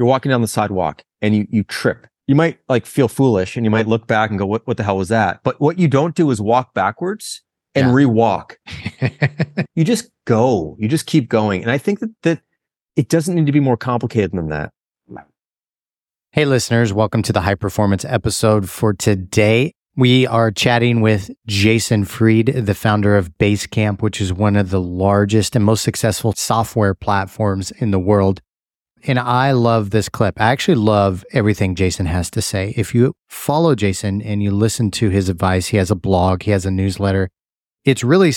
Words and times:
you're 0.00 0.08
walking 0.08 0.30
down 0.30 0.40
the 0.40 0.48
sidewalk 0.48 1.02
and 1.20 1.36
you 1.36 1.46
you 1.50 1.62
trip. 1.62 2.06
You 2.26 2.34
might 2.34 2.58
like 2.70 2.86
feel 2.86 3.06
foolish 3.06 3.54
and 3.56 3.66
you 3.66 3.70
might 3.70 3.86
look 3.86 4.06
back 4.06 4.30
and 4.30 4.38
go, 4.38 4.46
what, 4.46 4.66
what 4.66 4.78
the 4.78 4.82
hell 4.82 4.96
was 4.96 5.10
that? 5.10 5.42
But 5.42 5.60
what 5.60 5.78
you 5.78 5.88
don't 5.88 6.14
do 6.14 6.30
is 6.30 6.40
walk 6.40 6.72
backwards 6.72 7.42
and 7.74 7.88
Yeah. 7.88 7.92
rewalk. 7.92 8.56
you 9.74 9.84
just 9.84 10.10
go. 10.26 10.74
You 10.78 10.88
just 10.88 11.04
keep 11.04 11.28
going. 11.28 11.60
And 11.60 11.70
I 11.70 11.76
think 11.76 11.98
that 12.00 12.10
that 12.22 12.40
it 12.96 13.10
doesn't 13.10 13.34
need 13.34 13.44
to 13.44 13.52
be 13.52 13.60
more 13.60 13.76
complicated 13.76 14.32
than 14.32 14.48
that. 14.48 14.72
Hey, 16.32 16.44
listeners, 16.44 16.92
welcome 16.92 17.22
to 17.24 17.32
the 17.32 17.40
high 17.42 17.56
performance 17.56 18.04
episode 18.04 18.70
for 18.70 18.94
today. 18.94 19.72
We 19.96 20.24
are 20.28 20.52
chatting 20.52 21.00
with 21.00 21.30
Jason 21.48 22.04
Fried, 22.04 22.46
the 22.46 22.74
founder 22.74 23.16
of 23.16 23.36
Basecamp, 23.38 24.00
which 24.00 24.20
is 24.20 24.32
one 24.32 24.54
of 24.54 24.70
the 24.70 24.80
largest 24.80 25.56
and 25.56 25.64
most 25.64 25.82
successful 25.82 26.32
software 26.36 26.94
platforms 26.94 27.72
in 27.72 27.90
the 27.90 27.98
world. 27.98 28.40
And 29.04 29.18
I 29.18 29.52
love 29.52 29.90
this 29.90 30.08
clip. 30.08 30.40
I 30.40 30.50
actually 30.50 30.74
love 30.74 31.24
everything 31.32 31.74
Jason 31.74 32.06
has 32.06 32.30
to 32.30 32.42
say. 32.42 32.74
If 32.76 32.94
you 32.94 33.14
follow 33.28 33.74
Jason 33.74 34.20
and 34.20 34.42
you 34.42 34.50
listen 34.50 34.90
to 34.92 35.08
his 35.08 35.28
advice, 35.28 35.68
he 35.68 35.76
has 35.78 35.90
a 35.90 35.96
blog, 35.96 36.42
he 36.42 36.50
has 36.50 36.66
a 36.66 36.70
newsletter. 36.70 37.30
It's 37.84 38.04
really, 38.04 38.32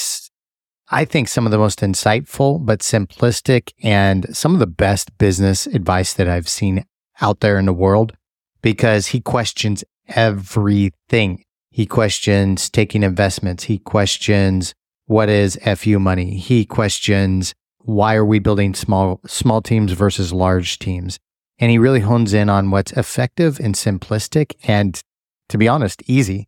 I 0.90 1.05
think, 1.05 1.27
some 1.27 1.45
of 1.45 1.52
the 1.52 1.57
most 1.57 1.80
insightful, 1.80 2.66
but 2.66 2.80
simplistic 2.80 3.71
and 3.84 4.35
some 4.35 4.54
of 4.54 4.59
the 4.59 4.68
best 4.68 5.18
business 5.18 5.68
advice 5.68 6.13
that 6.13 6.30
I've 6.30 6.48
seen 6.48 6.85
out 7.21 7.41
there 7.41 7.59
in 7.59 7.66
the 7.66 7.73
world 7.73 8.13
because 8.62 9.07
he 9.07 9.20
questions 9.20 9.84
everything. 10.07 11.43
He 11.71 11.85
questions 11.85 12.70
taking 12.70 13.04
investments. 13.04 13.66
He 13.66 13.80
questions 13.80 14.73
what 15.05 15.27
is 15.27 15.59
FU 15.76 15.99
money. 15.99 16.38
He 16.38 16.66
questions 16.66 17.54
why 17.83 18.15
are 18.15 18.25
we 18.25 18.39
building 18.39 18.73
small 18.73 19.19
small 19.25 19.61
teams 19.61 19.91
versus 19.91 20.33
large 20.33 20.79
teams. 20.79 21.19
And 21.59 21.69
he 21.69 21.77
really 21.77 21.99
hones 21.99 22.33
in 22.33 22.49
on 22.49 22.71
what's 22.71 22.91
effective 22.93 23.59
and 23.59 23.75
simplistic 23.75 24.53
and 24.63 25.01
to 25.49 25.57
be 25.57 25.67
honest, 25.67 26.01
easy. 26.07 26.48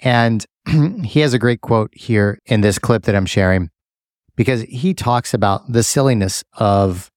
And 0.00 0.44
he 1.04 1.20
has 1.20 1.34
a 1.34 1.38
great 1.38 1.60
quote 1.60 1.90
here 1.94 2.38
in 2.46 2.60
this 2.60 2.78
clip 2.78 3.04
that 3.04 3.14
I'm 3.14 3.26
sharing 3.26 3.70
because 4.36 4.62
he 4.62 4.94
talks 4.94 5.34
about 5.34 5.70
the 5.70 5.82
silliness 5.82 6.42
of 6.54 7.10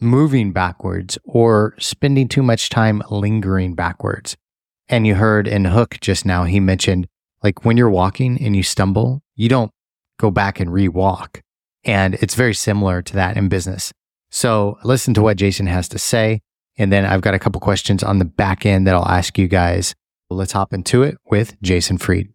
moving 0.00 0.52
backwards 0.52 1.16
or 1.24 1.74
spending 1.78 2.28
too 2.28 2.42
much 2.42 2.68
time 2.68 3.02
lingering 3.10 3.74
backwards. 3.74 4.36
And 4.88 5.06
you 5.06 5.14
heard 5.14 5.46
in 5.46 5.64
Hook 5.64 5.98
just 6.00 6.26
now, 6.26 6.44
he 6.44 6.60
mentioned 6.60 7.06
like 7.42 7.64
when 7.64 7.76
you're 7.76 7.90
walking 7.90 8.40
and 8.42 8.54
you 8.54 8.62
stumble, 8.62 9.22
you 9.34 9.48
don't 9.48 9.70
go 10.18 10.30
back 10.30 10.60
and 10.60 10.72
re-walk. 10.72 11.40
And 11.84 12.14
it's 12.16 12.34
very 12.34 12.54
similar 12.54 13.02
to 13.02 13.14
that 13.14 13.36
in 13.36 13.48
business. 13.48 13.92
So 14.30 14.78
listen 14.84 15.14
to 15.14 15.22
what 15.22 15.36
Jason 15.36 15.66
has 15.66 15.88
to 15.88 15.98
say. 15.98 16.40
And 16.78 16.90
then 16.92 17.04
I've 17.04 17.20
got 17.20 17.34
a 17.34 17.38
couple 17.38 17.60
questions 17.60 18.02
on 18.02 18.18
the 18.18 18.24
back 18.24 18.64
end 18.64 18.86
that 18.86 18.94
I'll 18.94 19.08
ask 19.08 19.36
you 19.36 19.48
guys. 19.48 19.94
Let's 20.30 20.52
hop 20.52 20.72
into 20.72 21.02
it 21.02 21.18
with 21.26 21.60
Jason 21.60 21.98
Fried. 21.98 22.28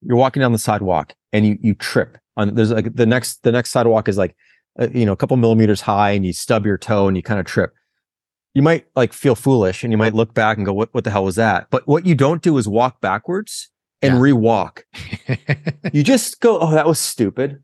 You're 0.00 0.16
walking 0.16 0.40
down 0.40 0.52
the 0.52 0.58
sidewalk 0.58 1.14
and 1.32 1.44
you 1.46 1.58
you 1.60 1.74
trip. 1.74 2.18
On 2.36 2.54
there's 2.54 2.70
like 2.70 2.94
the 2.94 3.04
next 3.06 3.42
the 3.42 3.52
next 3.52 3.70
sidewalk 3.70 4.08
is 4.08 4.16
like 4.16 4.34
uh, 4.80 4.88
you 4.94 5.04
know 5.04 5.12
a 5.12 5.16
couple 5.16 5.36
millimeters 5.36 5.80
high 5.80 6.12
and 6.12 6.24
you 6.24 6.32
stub 6.32 6.64
your 6.64 6.78
toe 6.78 7.08
and 7.08 7.16
you 7.16 7.22
kind 7.22 7.40
of 7.40 7.46
trip. 7.46 7.74
You 8.54 8.62
might 8.62 8.86
like 8.96 9.12
feel 9.12 9.34
foolish 9.34 9.82
and 9.82 9.92
you 9.92 9.98
might 9.98 10.14
look 10.14 10.34
back 10.34 10.56
and 10.56 10.64
go, 10.64 10.72
what 10.72 10.88
what 10.94 11.04
the 11.04 11.10
hell 11.10 11.24
was 11.24 11.36
that? 11.36 11.66
But 11.70 11.86
what 11.86 12.06
you 12.06 12.14
don't 12.14 12.42
do 12.42 12.56
is 12.58 12.68
walk 12.68 13.00
backwards 13.00 13.70
and 14.00 14.14
Yeah. 14.14 14.20
rewalk. 14.20 14.84
You 15.92 16.02
just 16.02 16.40
go, 16.40 16.58
oh, 16.60 16.70
that 16.72 16.86
was 16.86 16.98
stupid. 16.98 17.62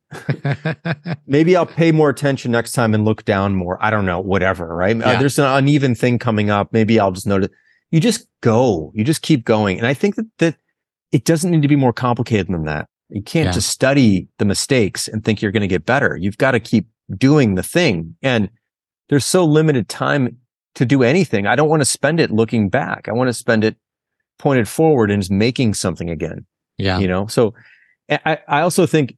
maybe 1.26 1.56
I'll 1.56 1.66
pay 1.66 1.92
more 1.92 2.10
attention 2.10 2.52
next 2.52 2.72
time 2.72 2.94
and 2.94 3.04
look 3.04 3.24
down 3.24 3.54
more. 3.54 3.78
I 3.82 3.90
don't 3.90 4.06
know, 4.06 4.20
whatever, 4.20 4.74
right? 4.74 5.00
Uh, 5.00 5.18
there's 5.18 5.38
an 5.38 5.44
uneven 5.46 5.94
thing 5.94 6.18
coming 6.18 6.50
up. 6.50 6.72
Maybe 6.72 6.98
I'll 6.98 7.12
just 7.12 7.26
notice. 7.26 7.50
You 7.90 8.00
just 8.00 8.26
go, 8.40 8.92
you 8.94 9.04
just 9.04 9.22
keep 9.22 9.44
going. 9.44 9.78
And 9.78 9.86
I 9.86 9.94
think 9.94 10.16
that, 10.16 10.26
that 10.38 10.56
it 11.12 11.24
doesn't 11.24 11.50
need 11.50 11.62
to 11.62 11.68
be 11.68 11.76
more 11.76 11.92
complicated 11.92 12.48
than 12.48 12.64
that. 12.64 12.88
You 13.08 13.22
can't 13.22 13.46
Yeah. 13.46 13.52
just 13.52 13.68
study 13.68 14.28
the 14.38 14.44
mistakes 14.44 15.06
and 15.08 15.24
think 15.24 15.40
you're 15.42 15.52
going 15.52 15.60
to 15.60 15.66
get 15.68 15.86
better. 15.86 16.16
You've 16.16 16.38
got 16.38 16.52
to 16.52 16.60
keep 16.60 16.86
doing 17.16 17.54
the 17.54 17.62
thing. 17.62 18.16
And 18.22 18.50
there's 19.08 19.24
so 19.26 19.44
limited 19.44 19.88
time 19.88 20.38
to 20.74 20.84
do 20.84 21.02
anything. 21.02 21.46
I 21.46 21.54
don't 21.54 21.68
want 21.68 21.82
to 21.82 21.86
spend 21.86 22.18
it 22.18 22.30
looking 22.30 22.68
back. 22.68 23.08
I 23.08 23.12
want 23.12 23.28
to 23.28 23.34
spend 23.34 23.62
it 23.62 23.76
pointed 24.38 24.66
forward 24.68 25.10
and 25.10 25.22
just 25.22 25.30
making 25.30 25.74
something 25.74 26.10
again 26.10 26.46
yeah. 26.78 26.98
you 26.98 27.08
know 27.08 27.26
so 27.26 27.54
I, 28.10 28.38
I 28.48 28.60
also 28.60 28.86
think 28.86 29.16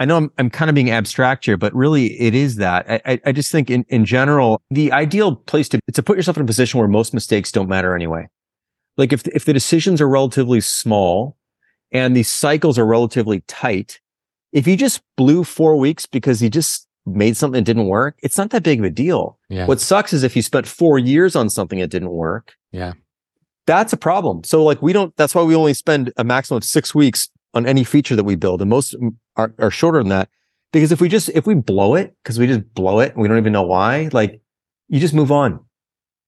i 0.00 0.04
know 0.04 0.16
I'm, 0.16 0.30
I'm 0.38 0.50
kind 0.50 0.68
of 0.68 0.74
being 0.74 0.90
abstract 0.90 1.44
here 1.44 1.56
but 1.56 1.74
really 1.74 2.18
it 2.20 2.34
is 2.34 2.56
that 2.56 2.86
i, 3.06 3.20
I- 3.24 3.32
just 3.32 3.50
think 3.52 3.70
in, 3.70 3.84
in 3.88 4.04
general 4.04 4.60
the 4.70 4.92
ideal 4.92 5.36
place 5.36 5.68
to 5.70 5.80
to 5.92 6.02
put 6.02 6.16
yourself 6.16 6.36
in 6.36 6.42
a 6.42 6.46
position 6.46 6.78
where 6.78 6.88
most 6.88 7.12
mistakes 7.14 7.52
don't 7.52 7.68
matter 7.68 7.94
anyway 7.94 8.26
like 8.96 9.12
if 9.12 9.26
if 9.28 9.44
the 9.44 9.52
decisions 9.52 10.00
are 10.00 10.08
relatively 10.08 10.60
small 10.60 11.36
and 11.92 12.16
the 12.16 12.22
cycles 12.22 12.78
are 12.78 12.86
relatively 12.86 13.40
tight 13.48 14.00
if 14.52 14.66
you 14.66 14.76
just 14.76 15.00
blew 15.16 15.44
four 15.44 15.76
weeks 15.76 16.06
because 16.06 16.42
you 16.42 16.48
just 16.50 16.86
made 17.06 17.36
something 17.36 17.60
that 17.60 17.64
didn't 17.64 17.86
work 17.88 18.18
it's 18.22 18.36
not 18.36 18.50
that 18.50 18.62
big 18.62 18.78
of 18.80 18.84
a 18.84 18.90
deal 18.90 19.38
Yeah. 19.48 19.66
what 19.66 19.80
sucks 19.80 20.12
is 20.12 20.22
if 20.24 20.36
you 20.36 20.42
spent 20.42 20.66
four 20.66 20.98
years 20.98 21.34
on 21.36 21.48
something 21.50 21.78
that 21.78 21.88
didn't 21.90 22.10
work 22.10 22.54
Yeah. 22.72 22.92
That's 23.68 23.92
a 23.92 23.98
problem. 23.98 24.42
So 24.44 24.64
like 24.64 24.80
we 24.80 24.94
don't, 24.94 25.14
that's 25.16 25.34
why 25.34 25.42
we 25.42 25.54
only 25.54 25.74
spend 25.74 26.10
a 26.16 26.24
maximum 26.24 26.56
of 26.56 26.64
six 26.64 26.94
weeks 26.94 27.28
on 27.52 27.66
any 27.66 27.84
feature 27.84 28.16
that 28.16 28.24
we 28.24 28.34
build. 28.34 28.62
And 28.62 28.70
most 28.70 28.96
are, 29.36 29.54
are 29.58 29.70
shorter 29.70 29.98
than 29.98 30.08
that. 30.08 30.30
Because 30.72 30.90
if 30.90 31.02
we 31.02 31.08
just, 31.10 31.28
if 31.30 31.46
we 31.46 31.54
blow 31.54 31.94
it, 31.94 32.16
because 32.22 32.38
we 32.38 32.46
just 32.46 32.72
blow 32.72 32.98
it 33.00 33.12
and 33.12 33.20
we 33.20 33.28
don't 33.28 33.36
even 33.36 33.52
know 33.52 33.62
why, 33.62 34.08
like 34.12 34.40
you 34.88 34.98
just 34.98 35.12
move 35.12 35.30
on. 35.30 35.60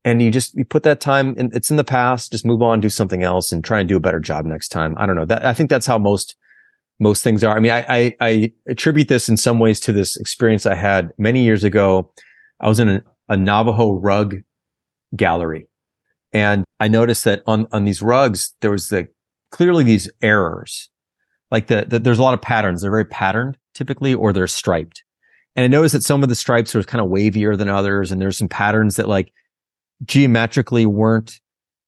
And 0.05 0.21
you 0.21 0.31
just, 0.31 0.55
you 0.55 0.67
put 0.67 0.83
that 0.83 1.01
time 1.01 1.35
and 1.39 1.55
it's 1.55 1.71
in 1.71 1.79
the 1.79 1.85
past, 1.85 2.33
just 2.33 2.45
move 2.45 2.61
on, 2.61 2.81
do 2.81 2.91
something 2.91 3.23
else 3.23 3.53
and 3.53 3.65
try 3.65 3.81
and 3.81 3.89
do 3.89 3.97
a 3.97 4.01
better 4.01 4.21
job 4.21 4.45
next 4.45 4.69
time. 4.69 4.95
I 4.99 5.07
don't 5.07 5.17
know. 5.17 5.25
That 5.25 5.45
I 5.45 5.55
think 5.55 5.71
that's 5.71 5.87
how 5.87 5.97
most 5.97 6.37
most 6.99 7.25
things 7.25 7.43
are. 7.43 7.57
I 7.57 7.61
mean, 7.61 7.73
I, 7.73 7.87
I, 7.89 8.17
I 8.21 8.53
attribute 8.69 9.09
this 9.09 9.31
in 9.31 9.39
some 9.39 9.59
ways 9.59 9.81
to 9.81 9.93
this 9.93 10.17
experience 10.17 10.67
I 10.67 10.75
had 10.75 11.11
many 11.17 11.43
years 11.43 11.65
ago. 11.65 12.13
I 12.61 12.69
was 12.69 12.79
in 12.79 12.91
a, 12.91 13.03
a 13.31 13.39
Navajo 13.39 13.93
rug 13.93 14.37
gallery 15.17 15.67
and 16.33 16.65
I 16.79 16.89
noticed 16.89 17.25
that 17.25 17.43
on, 17.47 17.67
on 17.73 17.85
these 17.85 18.03
rugs, 18.03 18.55
there 18.61 18.71
was 18.71 18.89
the 18.89 19.09
clearly 19.51 19.85
these 19.85 20.11
errors. 20.23 20.89
Like 21.51 21.67
the, 21.67 21.85
the 21.89 21.99
there's 21.99 22.19
a 22.19 22.23
lot 22.23 22.35
of 22.35 22.43
patterns. 22.43 22.83
They're 22.83 22.91
very 22.91 23.05
patterned 23.05 23.57
typically, 23.75 24.15
or 24.15 24.33
they're 24.33 24.47
striped. 24.47 25.03
And 25.57 25.65
I 25.65 25.67
noticed 25.67 25.95
that 25.95 26.03
some 26.03 26.23
of 26.23 26.29
the 26.29 26.35
stripes 26.35 26.75
were 26.75 26.83
kind 26.83 27.05
of 27.05 27.11
wavier 27.11 27.59
than 27.59 27.69
others. 27.69 28.13
And 28.13 28.21
there's 28.21 28.39
some 28.39 28.49
patterns 28.49 28.97
that 28.97 29.09
like 29.09 29.33
geometrically 30.05 30.87
weren't 30.87 31.41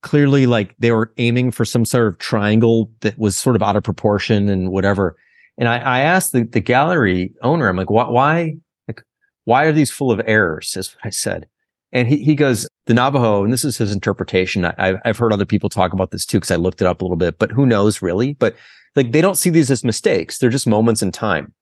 clearly 0.03 0.47
like 0.47 0.75
they 0.79 0.91
were 0.91 1.13
aiming 1.19 1.53
for 1.53 1.65
some 1.65 1.85
sort 1.85 2.09
of 2.09 2.19
triangle 2.19 2.91
that 3.01 3.17
was 3.19 3.37
sort 3.37 3.55
of 3.55 3.63
out 3.63 3.77
of 3.77 3.85
proportion 3.85 4.49
and 4.49 4.71
whatever. 4.71 5.17
And 5.59 5.69
I, 5.69 5.79
I 5.79 6.01
asked 6.01 6.33
the, 6.33 6.45
the 6.45 6.61
gallery 6.61 7.33
owner, 7.43 7.69
I'm 7.69 7.77
like, 7.77 7.91
why, 7.91 8.09
why, 8.09 8.57
like, 8.89 9.03
why 9.45 9.65
are 9.65 9.73
these 9.73 9.91
full 9.91 10.11
of 10.11 10.21
errors? 10.27 10.75
Is 10.77 10.95
what 10.95 11.07
I 11.07 11.11
said. 11.11 11.47
And 11.93 12.09
he, 12.09 12.19
he 12.19 12.35
goes, 12.35 12.67
the 12.87 12.95
Navajo, 12.95 13.45
and 13.45 13.53
this 13.53 13.65
is 13.65 13.77
his 13.77 13.93
interpretation. 13.93 14.65
I, 14.65 14.99
I've, 15.05 15.19
heard 15.19 15.33
other 15.33 15.45
people 15.45 15.69
talk 15.69 15.93
about 15.93 16.11
this 16.11 16.25
too, 16.25 16.39
because 16.39 16.51
I 16.51 16.57
looked 16.57 16.81
it 16.81 16.87
up 16.87 17.01
a 17.01 17.05
little 17.05 17.17
bit, 17.17 17.39
but 17.39 17.51
who 17.51 17.67
knows 17.67 18.01
really? 18.01 18.33
But 18.35 18.57
like, 18.97 19.13
they 19.13 19.21
don't 19.21 19.37
see 19.37 19.51
these 19.51 19.71
as 19.71 19.85
mistakes. 19.85 20.39
They're 20.39 20.51
just 20.51 20.67
moments 20.67 21.03
in 21.03 21.13
time. 21.13 21.53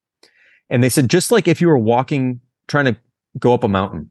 And 0.68 0.84
they 0.84 0.88
said, 0.88 1.10
just 1.10 1.32
like 1.32 1.48
if 1.48 1.60
you 1.60 1.66
were 1.68 1.78
walking, 1.78 2.40
trying 2.68 2.84
to 2.86 2.96
go 3.38 3.52
up 3.52 3.64
a 3.64 3.68
mountain 3.68 4.10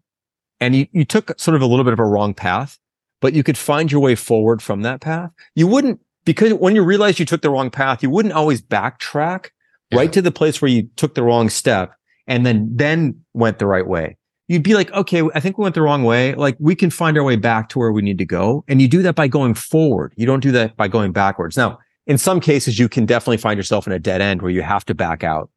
and 0.60 0.76
you, 0.76 0.88
you 0.92 1.06
took 1.06 1.40
sort 1.40 1.56
of 1.56 1.62
a 1.62 1.66
little 1.66 1.86
bit 1.86 1.94
of 1.94 2.00
a 2.00 2.06
wrong 2.06 2.34
path, 2.34 2.78
but 3.22 3.34
you 3.34 3.44
could 3.44 3.58
find 3.58 3.92
your 3.92 4.02
way 4.02 4.16
forward 4.16 4.62
from 4.62 4.82
that 4.82 5.00
path. 5.00 5.32
You 5.56 5.68
wouldn't, 5.68 6.02
because 6.26 6.54
when 6.54 6.76
you 6.76 6.84
realized 6.84 7.18
you 7.18 7.26
took 7.26 7.42
the 7.42 7.50
wrong 7.50 7.70
path, 7.72 8.04
you 8.04 8.10
wouldn't 8.10 8.34
always 8.34 8.62
backtrack 8.62 9.48
Yeah. 9.90 10.00
right 10.00 10.14
to 10.14 10.22
the 10.22 10.32
place 10.32 10.62
where 10.62 10.70
you 10.70 10.90
took 10.98 11.16
the 11.16 11.24
wrong 11.24 11.50
step 11.50 11.94
and 12.28 12.46
then, 12.46 12.70
then 12.76 13.22
went 13.34 13.58
the 13.60 13.66
right 13.66 13.88
way. 13.88 14.18
You'd 14.50 14.64
be 14.64 14.74
like, 14.74 14.92
okay, 14.92 15.22
I 15.36 15.40
think 15.40 15.58
we 15.58 15.62
went 15.64 15.76
the 15.76 15.82
wrong 15.84 16.04
way. 16.04 16.34
Like 16.34 16.58
we 16.60 16.76
can 16.76 16.90
find 16.90 17.16
our 17.18 17.24
way 17.24 17.36
back 17.38 17.70
to 17.70 17.80
where 17.80 17.92
we 17.92 18.02
need 18.02 18.18
to 18.18 18.26
go. 18.26 18.66
And 18.68 18.82
you 18.82 18.88
do 18.88 19.02
that 19.04 19.14
by 19.16 19.28
going 19.28 19.54
forward. 19.54 20.12
You 20.18 20.26
don't 20.26 20.40
do 20.42 20.52
that 20.54 20.76
by 20.76 20.88
going 20.88 21.12
backwards. 21.12 21.56
Now, 21.56 21.78
in 22.08 22.18
some 22.18 22.40
cases, 22.40 22.80
you 22.80 22.90
can 22.90 23.06
definitely 23.06 23.38
find 23.38 23.58
yourself 23.58 23.86
in 23.86 23.94
a 23.94 24.00
dead 24.00 24.22
end 24.22 24.42
where 24.42 24.50
you 24.50 24.64
have 24.64 24.84
to 24.86 24.96
back 24.96 25.24
out. 25.24 25.52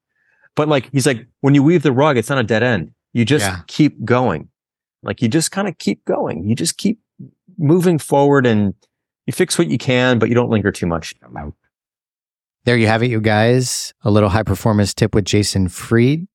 But 0.54 0.68
like, 0.68 0.90
he's 0.92 1.06
like, 1.06 1.26
when 1.40 1.54
you 1.54 1.62
weave 1.62 1.82
the 1.82 1.90
rug, 1.92 2.18
it's 2.18 2.28
not 2.28 2.38
a 2.38 2.42
dead 2.42 2.62
end. 2.62 2.92
You 3.14 3.24
just 3.24 3.46
Yeah. 3.46 3.60
keep 3.66 4.04
going. 4.04 4.50
Like 5.02 5.22
you 5.22 5.28
just 5.28 5.50
kind 5.50 5.66
of 5.68 5.78
keep 5.78 6.04
going. 6.04 6.46
You 6.46 6.54
just 6.54 6.76
keep 6.76 7.00
moving 7.56 7.98
forward 7.98 8.44
and 8.44 8.74
you 9.26 9.32
fix 9.32 9.58
what 9.58 9.68
you 9.68 9.78
can, 9.78 10.18
but 10.18 10.28
you 10.28 10.34
don't 10.34 10.50
linger 10.50 10.70
too 10.70 10.86
much. 10.86 11.14
There 12.64 12.76
you 12.76 12.88
have 12.88 13.02
it, 13.02 13.10
you 13.10 13.22
guys. 13.22 13.94
A 14.02 14.10
little 14.10 14.28
high 14.28 14.42
performance 14.42 14.92
tip 14.92 15.14
with 15.14 15.24
Jason 15.24 15.68
Fried 15.68 16.26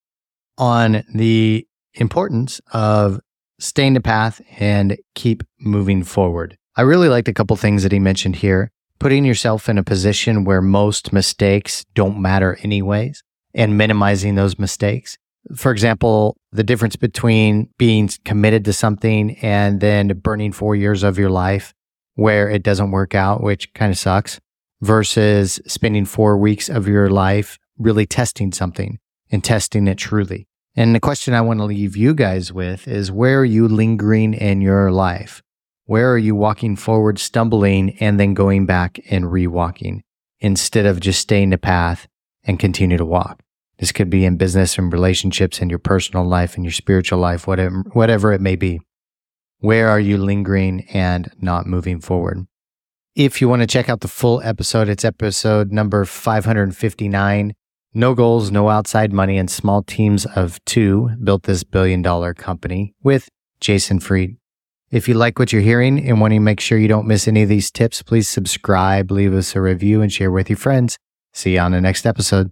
on 0.57 1.03
the 1.13 1.66
importance 1.97 2.61
of 2.73 3.19
staying 3.59 3.93
the 3.93 4.01
path 4.01 4.41
and 4.59 4.97
keep 5.15 5.43
moving 5.59 6.03
forward. 6.03 6.57
I 6.75 6.81
really 6.81 7.09
liked 7.09 7.27
a 7.27 7.33
couple 7.33 7.55
things 7.55 7.83
that 7.83 7.91
he 7.91 7.99
mentioned 7.99 8.37
here. 8.37 8.71
Putting 8.99 9.25
yourself 9.25 9.69
in 9.69 9.77
a 9.77 9.83
position 9.83 10.43
where 10.43 10.61
most 10.61 11.13
mistakes 11.13 11.85
don't 11.93 12.19
matter 12.19 12.57
anyways 12.63 13.23
and 13.53 13.77
minimizing 13.77 14.35
those 14.35 14.57
mistakes. 14.57 15.17
For 15.55 15.71
example, 15.71 16.35
the 16.51 16.63
difference 16.63 16.95
between 16.95 17.69
being 17.77 18.09
committed 18.25 18.65
to 18.65 18.73
something 18.73 19.37
and 19.37 19.79
then 19.79 20.07
burning 20.19 20.51
four 20.51 20.75
years 20.75 21.03
of 21.03 21.17
your 21.17 21.29
life 21.29 21.73
where 22.15 22.49
it 22.49 22.63
doesn't 22.63 22.91
work 22.91 23.13
out, 23.13 23.43
which 23.43 23.71
kind 23.73 23.91
of 23.91 23.97
sucks, 23.97 24.39
versus 24.81 25.59
spending 25.67 26.05
four 26.05 26.37
weeks 26.37 26.67
of 26.67 26.87
your 26.87 27.09
life 27.09 27.57
really 27.77 28.05
testing 28.05 28.51
something 28.51 28.97
and 29.31 29.43
testing 29.43 29.87
it 29.87 29.97
truly. 29.97 30.47
And 30.77 30.93
the 30.93 30.99
question 30.99 31.33
I 31.33 31.41
want 31.41 31.59
to 31.59 31.65
leave 31.65 31.97
you 31.97 32.13
guys 32.13 32.53
with 32.53 32.87
is 32.87 33.11
where 33.11 33.39
are 33.39 33.45
you 33.45 33.67
lingering 33.67 34.35
in 34.35 34.61
your 34.61 34.91
life? 34.91 35.41
Where 35.85 36.11
are 36.11 36.19
you 36.19 36.35
walking 36.35 36.75
forward, 36.75 37.17
stumbling, 37.17 37.97
and 37.99 38.19
then 38.19 38.35
going 38.35 38.67
back 38.67 38.99
and 39.09 39.31
re-walking 39.31 40.03
instead 40.39 40.85
of 40.85 40.99
just 40.99 41.19
staying 41.19 41.49
the 41.49 41.57
path 41.57 42.07
and 42.43 42.59
continue 42.59 42.97
to 42.97 43.05
walk? 43.05 43.41
This 43.79 43.91
could 43.91 44.11
be 44.11 44.23
in 44.23 44.37
business 44.37 44.77
and 44.77 44.93
relationships 44.93 45.61
and 45.61 45.71
your 45.71 45.79
personal 45.79 46.25
life 46.25 46.53
and 46.53 46.63
your 46.63 46.71
spiritual 46.71 47.17
life, 47.17 47.47
whatever, 47.47 47.83
whatever 47.93 48.31
it 48.31 48.41
may 48.41 48.55
be. 48.55 48.79
Where 49.57 49.89
are 49.89 49.99
you 49.99 50.17
lingering 50.17 50.85
and 50.93 51.31
not 51.41 51.65
moving 51.65 52.01
forward? 52.01 52.45
If 53.15 53.41
you 53.41 53.49
want 53.49 53.63
to 53.63 53.67
check 53.67 53.89
out 53.89 54.01
the 54.01 54.07
full 54.07 54.43
episode, 54.43 54.89
it's 54.89 55.03
episode 55.03 55.71
number 55.71 56.05
559. 56.05 57.55
No 57.97 58.13
goals, 58.13 58.51
no 58.51 58.69
outside 58.69 59.11
money, 59.11 59.39
and 59.39 59.49
small 59.49 59.81
teams 59.81 60.27
of 60.27 60.63
two 60.65 61.09
built 61.23 61.43
this 61.43 61.63
billion 61.63 62.03
dollar 62.03 62.35
company 62.35 62.93
with 63.01 63.27
Jason 63.59 63.99
Fried. 63.99 64.37
If 64.91 65.07
you 65.07 65.15
like 65.15 65.39
what 65.39 65.51
you're 65.51 65.63
hearing 65.63 66.07
and 66.07 66.21
want 66.21 66.31
to 66.33 66.39
make 66.39 66.59
sure 66.59 66.77
you 66.77 66.87
don't 66.87 67.07
miss 67.07 67.27
any 67.27 67.41
of 67.41 67.49
these 67.49 67.71
tips, 67.71 68.03
please 68.03 68.27
subscribe, 68.27 69.09
leave 69.09 69.33
us 69.33 69.55
a 69.55 69.61
review, 69.61 70.03
and 70.03 70.13
share 70.13 70.29
with 70.29 70.47
your 70.47 70.57
friends. 70.57 70.99
See 71.33 71.55
you 71.55 71.59
on 71.59 71.71
the 71.71 71.81
next 71.81 72.05
episode. 72.05 72.51